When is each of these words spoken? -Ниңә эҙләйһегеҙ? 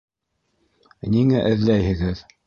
-Ниңә 1.07 1.43
эҙләйһегеҙ? 1.49 2.25